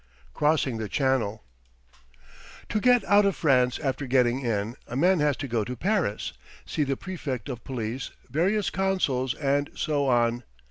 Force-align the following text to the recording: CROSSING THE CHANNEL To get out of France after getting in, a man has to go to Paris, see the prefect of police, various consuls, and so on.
CROSSING 0.33 0.79
THE 0.79 0.89
CHANNEL 0.89 1.43
To 2.69 2.79
get 2.81 3.03
out 3.05 3.23
of 3.23 3.35
France 3.35 3.77
after 3.77 4.07
getting 4.07 4.39
in, 4.41 4.75
a 4.87 4.95
man 4.95 5.19
has 5.19 5.37
to 5.37 5.47
go 5.47 5.63
to 5.63 5.75
Paris, 5.75 6.33
see 6.65 6.83
the 6.83 6.97
prefect 6.97 7.47
of 7.49 7.63
police, 7.63 8.09
various 8.27 8.71
consuls, 8.71 9.35
and 9.35 9.69
so 9.75 10.07
on. 10.07 10.43